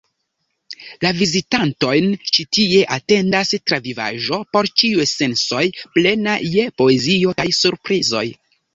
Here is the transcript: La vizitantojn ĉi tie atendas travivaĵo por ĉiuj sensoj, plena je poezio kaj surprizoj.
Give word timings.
La 1.05 1.11
vizitantojn 1.17 2.07
ĉi 2.37 2.45
tie 2.57 2.81
atendas 2.97 3.53
travivaĵo 3.73 4.41
por 4.57 4.73
ĉiuj 4.83 5.07
sensoj, 5.15 5.63
plena 5.95 6.39
je 6.59 6.69
poezio 6.83 7.41
kaj 7.43 7.51
surprizoj. 7.65 8.29